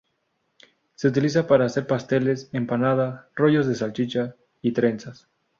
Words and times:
Se 0.95 1.07
utiliza 1.07 1.45
para 1.45 1.65
hacer 1.67 1.85
pasteles, 1.85 2.49
empanadas, 2.53 3.25
rollos 3.35 3.67
de 3.67 3.75
salchichas 3.75 4.33
y 4.59 4.71
trenzas. 4.71 5.29